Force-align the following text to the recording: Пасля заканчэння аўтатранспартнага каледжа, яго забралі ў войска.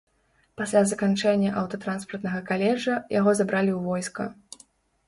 Пасля 0.61 0.81
заканчэння 0.91 1.51
аўтатранспартнага 1.61 2.39
каледжа, 2.49 2.95
яго 3.21 3.31
забралі 3.43 3.71
ў 3.79 3.93
войска. 3.93 4.29